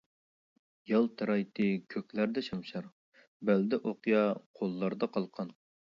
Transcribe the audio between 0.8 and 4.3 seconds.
يالتىرايتتى كۆكلەردە شەمشەر، بەلدە ئوقيا